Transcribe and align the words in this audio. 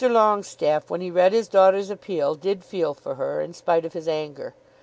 Longestaffe, 0.09 0.89
when 0.89 0.99
he 0.99 1.11
read 1.11 1.31
his 1.31 1.47
daughter's 1.47 1.91
appeal, 1.91 2.33
did 2.33 2.63
feel 2.63 2.95
for 2.95 3.13
her, 3.13 3.39
in 3.39 3.53
spite 3.53 3.85
of 3.85 3.93
his 3.93 4.07
anger. 4.07 4.55